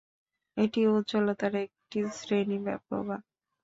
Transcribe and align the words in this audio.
এটি 0.57 0.81
উজ্জ্বলতার 0.87 1.53
একটি 1.65 1.99
শ্রেণী 2.17 2.57
বা 2.65 2.75
প্রভা। 2.85 3.17